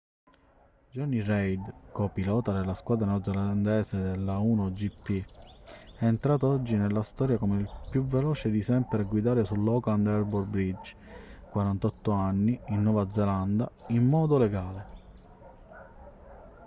jonny 0.89 1.21
reid 1.21 1.71
co-pilota 1.91 2.51
della 2.51 2.73
squadra 2.73 3.05
neozelandese 3.05 4.01
dell'a1gp 4.01 5.23
è 5.99 6.05
entrato 6.05 6.47
oggi 6.47 6.75
nella 6.75 7.03
storia 7.03 7.37
come 7.37 7.59
il 7.59 7.69
più 7.91 8.03
veloce 8.07 8.49
di 8.49 8.63
sempre 8.63 9.01
a 9.01 9.05
guidare 9.05 9.45
sull'auckland 9.45 10.07
harbour 10.07 10.45
bridge 10.45 10.95
48 11.51 12.09
anni 12.13 12.59
in 12.69 12.81
nuova 12.81 13.07
zelanda 13.11 13.69
in 13.89 14.07
modo 14.07 14.39
legale 14.39 14.85